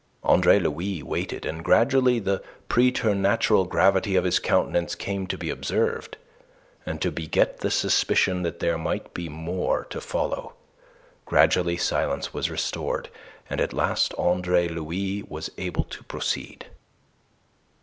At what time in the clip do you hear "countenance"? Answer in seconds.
4.39-4.95